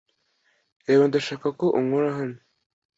[0.85, 2.37] Reba, ndashaka ko unkura hano